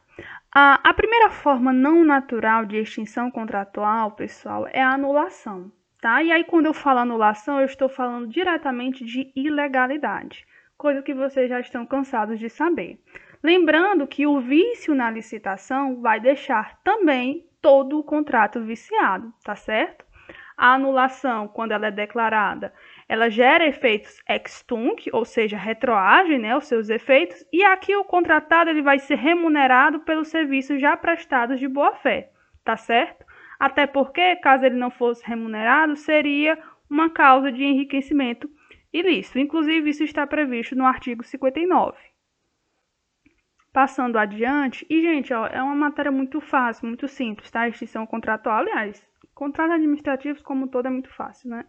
A, 0.53 0.89
a 0.89 0.93
primeira 0.95 1.29
forma 1.29 1.71
não 1.71 2.03
natural 2.03 2.65
de 2.65 2.77
extinção 2.77 3.29
contratual, 3.29 4.11
pessoal, 4.11 4.67
é 4.71 4.81
a 4.81 4.93
anulação, 4.93 5.71
tá? 6.01 6.23
E 6.23 6.31
aí 6.31 6.43
quando 6.43 6.65
eu 6.65 6.73
falo 6.73 6.99
anulação, 7.01 7.59
eu 7.59 7.65
estou 7.67 7.87
falando 7.87 8.27
diretamente 8.27 9.05
de 9.05 9.31
ilegalidade, 9.35 10.43
coisa 10.75 11.03
que 11.03 11.13
vocês 11.13 11.49
já 11.49 11.59
estão 11.59 11.85
cansados 11.85 12.39
de 12.39 12.49
saber. 12.49 12.99
Lembrando 13.43 14.07
que 14.07 14.25
o 14.25 14.39
vício 14.39 14.95
na 14.95 15.11
licitação 15.11 16.01
vai 16.01 16.19
deixar 16.19 16.79
também 16.83 17.45
todo 17.61 17.99
o 17.99 18.03
contrato 18.03 18.59
viciado, 18.61 19.31
tá 19.43 19.55
certo? 19.55 20.06
A 20.57 20.73
anulação, 20.73 21.47
quando 21.47 21.71
ela 21.71 21.87
é 21.87 21.91
declarada, 21.91 22.73
ela 23.07 23.29
gera 23.29 23.67
efeitos 23.67 24.19
ex-tunc, 24.27 25.07
ou 25.13 25.23
seja, 25.23 25.55
retroage 25.55 26.39
né, 26.39 26.57
os 26.57 26.65
seus 26.65 26.89
efeitos, 26.89 27.45
e 27.53 27.63
aqui 27.63 27.95
o 27.95 28.03
contratado 28.03 28.71
ele 28.71 28.81
vai 28.81 28.97
ser 28.97 29.15
remunerado 29.15 29.99
pelos 29.99 30.29
serviços 30.29 30.81
já 30.81 30.97
prestados 30.97 31.59
de 31.59 31.67
boa-fé, 31.67 32.31
tá 32.63 32.75
certo? 32.75 33.23
Até 33.59 33.85
porque, 33.85 34.35
caso 34.37 34.65
ele 34.65 34.75
não 34.75 34.89
fosse 34.89 35.23
remunerado, 35.25 35.95
seria 35.95 36.57
uma 36.89 37.09
causa 37.09 37.51
de 37.51 37.63
enriquecimento 37.63 38.49
ilícito. 38.91 39.39
Inclusive, 39.39 39.89
isso 39.89 40.03
está 40.03 40.25
previsto 40.25 40.75
no 40.75 40.85
artigo 40.85 41.23
59. 41.23 41.97
Passando 43.71 44.17
adiante, 44.17 44.85
e 44.89 45.01
gente, 45.01 45.31
ó, 45.33 45.45
é 45.45 45.61
uma 45.61 45.75
matéria 45.75 46.11
muito 46.11 46.41
fácil, 46.41 46.87
muito 46.87 47.07
simples, 47.07 47.51
tá? 47.51 47.67
Extinção 47.67 48.07
contratual, 48.07 48.57
aliás, 48.57 49.05
Contratos 49.37 49.75
administrativos, 49.75 50.41
como 50.41 50.65
um 50.65 50.67
todo, 50.67 50.87
é 50.87 50.89
muito 50.89 51.13
fácil, 51.13 51.51
né? 51.51 51.63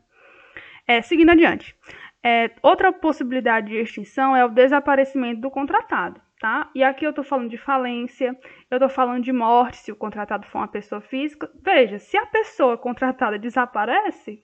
É, 0.86 1.02
seguindo 1.02 1.28
adiante. 1.28 1.76
É, 2.24 2.50
outra 2.62 2.90
possibilidade 2.90 3.66
de 3.66 3.76
extinção 3.76 4.34
é 4.34 4.42
o 4.42 4.48
desaparecimento 4.48 5.42
do 5.42 5.50
contratado, 5.50 6.18
tá? 6.40 6.70
E 6.74 6.82
aqui 6.82 7.04
eu 7.04 7.10
estou 7.10 7.22
falando 7.22 7.50
de 7.50 7.58
falência, 7.58 8.34
eu 8.70 8.76
estou 8.76 8.88
falando 8.88 9.22
de 9.22 9.34
morte, 9.34 9.76
se 9.76 9.92
o 9.92 9.96
contratado 9.96 10.46
for 10.46 10.60
uma 10.60 10.68
pessoa 10.68 11.02
física. 11.02 11.50
Veja, 11.62 11.98
se 11.98 12.16
a 12.16 12.24
pessoa 12.24 12.78
contratada 12.78 13.38
desaparece, 13.38 14.42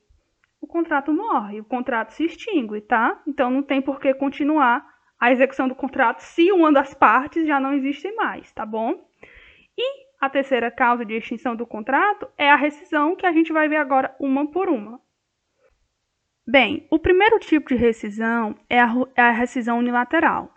o 0.61 0.67
contrato 0.67 1.11
morre, 1.11 1.61
o 1.61 1.65
contrato 1.65 2.11
se 2.11 2.27
extingue, 2.27 2.83
tá? 2.83 3.23
Então 3.27 3.51
não 3.51 3.63
tem 3.63 3.81
por 3.81 3.99
que 3.99 4.13
continuar 4.13 4.87
a 5.19 5.33
execução 5.33 5.67
do 5.67 5.75
contrato 5.75 6.21
se 6.21 6.53
uma 6.53 6.71
das 6.71 6.93
partes 6.93 7.47
já 7.47 7.59
não 7.59 7.73
existe 7.73 8.13
mais, 8.13 8.53
tá 8.53 8.67
bom? 8.67 9.03
E 9.79 10.04
a 10.25 10.31
terceira 10.31 10.71
causa 10.71 11.05
de 11.05 11.15
extinção 11.15 11.55
do 11.55 11.67
contrato 11.67 12.27
é 12.39 12.51
a 12.51 12.57
rescisão, 12.57 13.15
que 13.15 13.27
a 13.27 13.33
gente 13.33 13.53
vai 13.53 13.69
ver 13.69 13.77
agora 13.77 14.15
uma 14.19 14.51
por 14.51 14.69
uma. 14.69 15.01
Bem, 16.47 16.87
o 16.91 16.99
primeiro 16.99 17.39
tipo 17.39 17.69
de 17.69 17.75
rescisão 17.75 18.55
é 18.69 18.81
a, 18.81 18.93
é 19.17 19.23
a 19.23 19.31
rescisão 19.31 19.79
unilateral. 19.79 20.53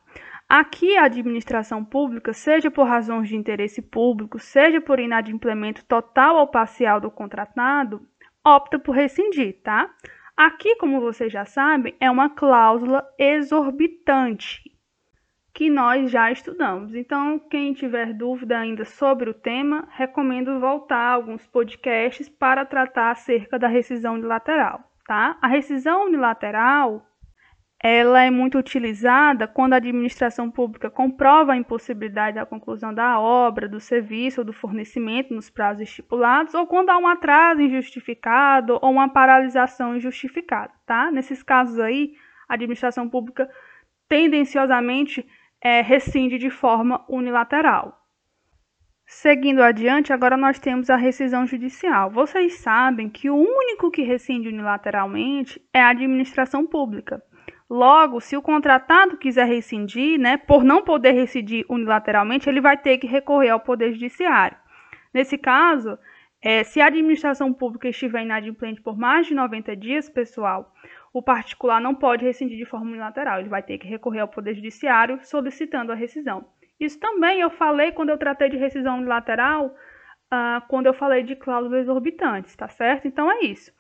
Aqui, 0.48 0.96
a 0.96 1.04
administração 1.04 1.84
pública, 1.84 2.32
seja 2.32 2.72
por 2.72 2.88
razões 2.88 3.28
de 3.28 3.36
interesse 3.36 3.82
público, 3.82 4.40
seja 4.40 4.80
por 4.80 5.00
inadimplemento 5.00 5.84
total 5.86 6.38
ou 6.38 6.48
parcial 6.48 7.02
do 7.02 7.12
contratado, 7.12 8.08
opta 8.46 8.80
por 8.80 8.96
rescindir, 8.96 9.62
tá? 9.62 9.94
Aqui, 10.36 10.76
como 10.78 11.02
vocês 11.02 11.32
já 11.32 11.44
sabem, 11.44 11.96
é 12.00 12.10
uma 12.10 12.30
cláusula 12.30 13.06
exorbitante 13.18 14.77
que 15.58 15.72
nós 15.72 16.12
já 16.12 16.32
estudamos. 16.32 16.94
Então, 16.94 17.40
quem 17.40 17.74
tiver 17.74 18.14
dúvida 18.14 18.60
ainda 18.60 18.86
sobre 18.86 19.28
o 19.28 19.34
tema, 19.34 19.88
recomendo 19.90 20.60
voltar 20.60 21.00
a 21.00 21.14
alguns 21.14 21.48
podcasts 21.48 22.30
para 22.30 22.64
tratar 22.64 23.10
acerca 23.10 23.58
da 23.58 23.68
rescisão 23.68 24.14
unilateral, 24.14 24.84
tá? 25.08 25.36
A 25.42 25.48
rescisão 25.48 26.06
unilateral 26.06 27.04
ela 27.82 28.22
é 28.22 28.30
muito 28.30 28.60
utilizada 28.60 29.48
quando 29.48 29.74
a 29.74 29.78
administração 29.78 30.52
pública 30.52 30.92
comprova 30.92 31.54
a 31.54 31.58
impossibilidade 31.58 32.36
da 32.36 32.46
conclusão 32.46 32.94
da 32.94 33.20
obra, 33.20 33.68
do 33.68 33.80
serviço 33.80 34.42
ou 34.42 34.46
do 34.46 34.54
fornecimento 34.54 35.34
nos 35.34 35.50
prazos 35.50 35.82
estipulados, 35.82 36.54
ou 36.54 36.68
quando 36.68 36.92
há 36.92 37.00
um 37.00 37.08
atraso 37.08 37.62
injustificado 37.62 38.78
ou 38.80 38.92
uma 38.92 39.10
paralisação 39.10 39.96
injustificada, 39.96 40.72
tá? 40.86 41.10
Nesses 41.10 41.42
casos 41.42 41.80
aí, 41.80 42.14
a 42.48 42.54
administração 42.54 43.10
pública 43.10 43.50
tendenciosamente 44.08 45.28
é, 45.62 45.82
rescinde 45.82 46.38
de 46.38 46.50
forma 46.50 47.04
unilateral. 47.10 47.98
Seguindo 49.06 49.64
adiante, 49.64 50.12
agora 50.12 50.36
nós 50.36 50.60
temos 50.60 50.90
a 50.90 50.98
rescisão 50.98 51.48
judicial. 51.48 52.12
Vocês 52.12 52.60
sabem 52.60 53.10
que 53.10 53.30
o 53.30 53.36
único 53.36 53.90
que 53.90 54.02
rescinde 54.02 54.50
unilateralmente 54.50 55.62
é 55.74 55.82
a 55.82 55.90
administração 55.90 56.68
pública. 56.68 57.24
Logo, 57.70 58.20
se 58.20 58.36
o 58.36 58.42
contratado 58.42 59.18
quiser 59.18 59.46
rescindir, 59.46 60.20
né, 60.20 60.36
por 60.36 60.64
não 60.64 60.82
poder 60.84 61.12
rescindir 61.12 61.66
unilateralmente, 61.70 62.50
ele 62.50 62.60
vai 62.60 62.78
ter 62.78 62.98
que 62.98 63.08
recorrer 63.08 63.50
ao 63.50 63.60
Poder 63.60 63.94
Judiciário. 63.94 64.58
Nesse 65.14 65.38
caso, 65.38 65.98
é, 66.42 66.64
se 66.64 66.80
a 66.80 66.88
administração 66.88 67.54
pública 67.54 67.90
estiver 67.90 68.24
inadimplente 68.24 68.82
por 68.82 68.98
mais 68.98 69.28
de 69.28 69.34
90 69.34 69.76
dias, 69.76 70.10
pessoal, 70.10 70.74
o 71.14 71.22
particular 71.22 71.82
não 71.82 71.96
pode 71.96 72.26
rescindir 72.26 72.58
de 72.58 72.66
forma 72.66 72.88
unilateral. 72.88 73.40
Ele 73.40 73.50
vai 73.50 73.64
ter 73.64 73.78
que 73.78 73.88
recorrer 73.88 74.20
ao 74.20 74.28
Poder 74.28 74.56
Judiciário 74.56 75.20
solicitando 75.24 75.92
a 75.92 75.96
rescisão. 75.96 76.46
Isso 76.80 77.00
também 77.00 77.42
eu 77.42 77.50
falei 77.50 77.92
quando 77.92 78.10
eu 78.10 78.18
tratei 78.18 78.50
de 78.50 78.58
rescisão 78.58 78.98
unilateral, 78.98 79.68
uh, 79.68 80.62
quando 80.68 80.86
eu 80.86 80.94
falei 80.94 81.24
de 81.24 81.36
cláusulas 81.36 81.82
exorbitantes, 81.82 82.56
tá 82.56 82.68
certo? 82.68 83.08
Então 83.08 83.32
é 83.32 83.40
isso. 83.42 83.72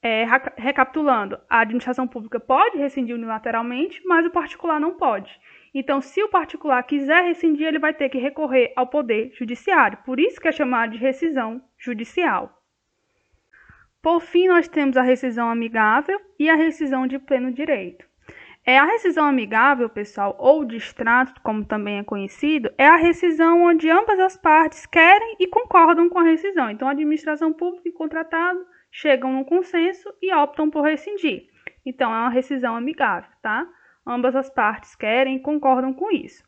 É, 0.00 0.24
recapitulando, 0.56 1.40
a 1.50 1.60
administração 1.60 2.06
pública 2.06 2.38
pode 2.38 2.78
rescindir 2.78 3.16
unilateralmente, 3.16 4.00
mas 4.06 4.24
o 4.24 4.30
particular 4.30 4.78
não 4.78 4.94
pode. 4.94 5.28
Então, 5.74 6.00
se 6.00 6.22
o 6.22 6.28
particular 6.28 6.82
quiser 6.84 7.24
rescindir, 7.24 7.66
ele 7.66 7.80
vai 7.80 7.92
ter 7.92 8.08
que 8.08 8.18
recorrer 8.18 8.72
ao 8.76 8.86
poder 8.86 9.32
judiciário. 9.34 9.98
Por 10.04 10.20
isso 10.20 10.40
que 10.40 10.48
é 10.48 10.52
chamado 10.52 10.92
de 10.92 10.98
rescisão 10.98 11.60
judicial. 11.76 12.57
Por 14.00 14.20
fim, 14.20 14.48
nós 14.48 14.68
temos 14.68 14.96
a 14.96 15.02
rescisão 15.02 15.50
amigável 15.50 16.20
e 16.38 16.48
a 16.48 16.54
rescisão 16.54 17.06
de 17.06 17.18
pleno 17.18 17.52
direito. 17.52 18.06
É 18.64 18.78
a 18.78 18.84
rescisão 18.84 19.24
amigável, 19.24 19.88
pessoal, 19.88 20.36
ou 20.38 20.64
distrato, 20.64 21.40
como 21.42 21.64
também 21.64 21.98
é 21.98 22.04
conhecido, 22.04 22.70
é 22.76 22.86
a 22.86 22.96
rescisão 22.96 23.62
onde 23.62 23.90
ambas 23.90 24.20
as 24.20 24.36
partes 24.36 24.84
querem 24.86 25.36
e 25.40 25.46
concordam 25.46 26.08
com 26.08 26.18
a 26.18 26.24
rescisão. 26.24 26.70
Então, 26.70 26.86
a 26.86 26.90
administração 26.92 27.52
pública 27.52 27.88
e 27.88 27.92
contratado 27.92 28.64
chegam 28.90 29.32
num 29.32 29.44
consenso 29.44 30.12
e 30.22 30.32
optam 30.34 30.70
por 30.70 30.82
rescindir. 30.82 31.48
Então, 31.84 32.12
é 32.14 32.18
uma 32.18 32.28
rescisão 32.28 32.76
amigável, 32.76 33.30
tá? 33.42 33.66
Ambas 34.06 34.36
as 34.36 34.50
partes 34.50 34.94
querem 34.94 35.36
e 35.36 35.40
concordam 35.40 35.92
com 35.92 36.10
isso. 36.10 36.44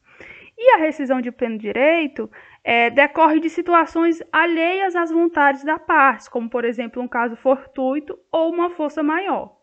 E 0.63 0.75
a 0.75 0.77
rescisão 0.77 1.23
de 1.23 1.33
pleno 1.33 1.57
direito 1.57 2.31
é, 2.63 2.91
decorre 2.91 3.41
de 3.41 3.49
situações 3.49 4.23
alheias 4.31 4.95
às 4.95 5.11
vontades 5.11 5.65
da 5.65 5.79
parte, 5.79 6.29
como, 6.29 6.51
por 6.51 6.67
exemplo, 6.67 7.03
um 7.03 7.09
caso 7.09 7.35
fortuito 7.35 8.19
ou 8.31 8.53
uma 8.53 8.69
força 8.69 9.03
maior. 9.03 9.57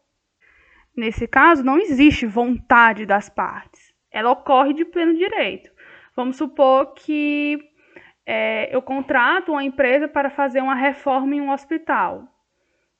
Nesse 0.95 1.27
caso, 1.27 1.63
não 1.63 1.77
existe 1.77 2.25
vontade 2.25 3.05
das 3.05 3.29
partes. 3.29 3.93
Ela 4.11 4.31
ocorre 4.31 4.73
de 4.73 4.83
pleno 4.85 5.13
direito. 5.15 5.69
Vamos 6.15 6.35
supor 6.37 6.95
que 6.95 7.59
é, 8.25 8.75
eu 8.75 8.81
contrato 8.81 9.51
uma 9.51 9.63
empresa 9.63 10.07
para 10.07 10.31
fazer 10.31 10.61
uma 10.61 10.73
reforma 10.73 11.35
em 11.35 11.41
um 11.41 11.51
hospital. 11.51 12.27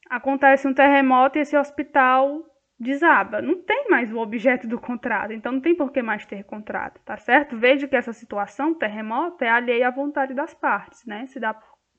Acontece 0.08 0.68
um 0.68 0.74
terremoto 0.74 1.40
e 1.40 1.42
esse 1.42 1.58
hospital 1.58 2.46
desaba. 2.80 3.42
Não 3.42 3.62
tem 3.62 3.90
mais 3.90 4.12
o 4.12 4.18
objeto 4.18 4.68
do 4.68 4.80
contrato, 4.80 5.34
então 5.34 5.52
não 5.52 5.62
tem 5.62 5.76
por 5.76 5.92
que 5.92 6.02
mais 6.02 6.26
ter 6.26 6.44
contrato, 6.44 7.02
tá 7.04 7.18
certo? 7.18 7.58
Veja 7.58 7.88
que 7.88 7.96
essa 7.96 8.14
situação, 8.14 8.74
terremoto, 8.74 9.44
é 9.44 9.50
alheia 9.50 9.88
à 9.88 9.92
vontade 9.92 10.34
das 10.34 10.54
partes, 10.54 11.06
né? 11.06 11.26
Se 11.28 11.40
dá 11.40 11.56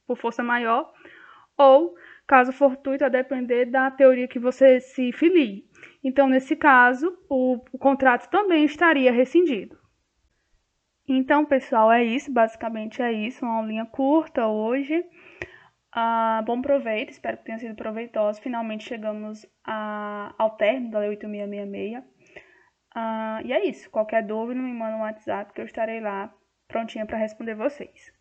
por 0.06 0.16
força 0.16 0.42
maior 0.42 0.92
ou 1.56 1.94
caso 2.26 2.52
fortuito, 2.52 3.04
a 3.04 3.08
depender 3.08 3.64
da 3.64 3.90
teoria 3.90 4.28
que 4.28 4.38
você 4.38 4.78
se 4.80 5.12
filie. 5.12 5.64
Então, 6.04 6.28
nesse 6.28 6.54
caso, 6.54 7.18
o, 7.28 7.56
o 7.72 7.78
contrato 7.78 8.30
também 8.30 8.64
estaria 8.64 9.10
rescindido. 9.10 9.76
Então, 11.08 11.44
pessoal, 11.44 11.90
é 11.90 12.04
isso. 12.04 12.30
Basicamente 12.30 13.02
é 13.02 13.10
isso. 13.10 13.44
Uma 13.44 13.56
aulinha 13.56 13.86
curta 13.86 14.46
hoje. 14.46 15.02
Ah, 15.92 16.42
bom 16.46 16.60
proveito, 16.60 17.10
espero 17.10 17.38
que 17.38 17.44
tenha 17.44 17.58
sido 17.58 17.74
proveitoso. 17.74 18.40
Finalmente 18.40 18.84
chegamos 18.84 19.46
a, 19.64 20.34
ao 20.38 20.56
término 20.56 20.90
da 20.90 20.98
Lei 21.00 21.10
8666. 21.10 22.04
Ah, 22.94 23.40
e 23.44 23.52
é 23.52 23.64
isso. 23.66 23.90
Qualquer 23.90 24.26
dúvida, 24.26 24.60
me 24.60 24.72
manda 24.72 24.96
um 24.96 25.00
WhatsApp 25.00 25.52
que 25.52 25.60
eu 25.60 25.64
estarei 25.64 26.00
lá 26.00 26.32
prontinha 26.66 27.06
para 27.06 27.18
responder 27.18 27.54
vocês. 27.54 28.12